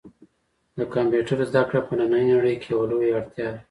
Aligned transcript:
د 0.77 0.79
کمپیوټر 0.93 1.39
زده 1.49 1.61
کړه 1.69 1.79
په 1.87 1.93
نننۍ 1.99 2.23
نړۍ 2.33 2.55
کې 2.61 2.67
یوه 2.73 2.85
لویه 2.91 3.15
اړتیا 3.19 3.47
ده. 3.53 3.59